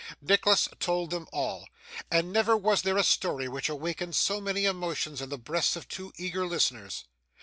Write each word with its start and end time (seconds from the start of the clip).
Nicholas 0.19 0.67
told 0.79 1.11
them 1.11 1.27
all, 1.31 1.69
and 2.09 2.33
never 2.33 2.57
was 2.57 2.81
there 2.81 2.97
a 2.97 3.03
story 3.03 3.47
which 3.47 3.69
awakened 3.69 4.15
so 4.15 4.41
many 4.41 4.65
emotions 4.65 5.21
in 5.21 5.29
the 5.29 5.37
breasts 5.37 5.75
of 5.75 5.87
two 5.87 6.11
eager 6.15 6.47
listeners. 6.47 7.03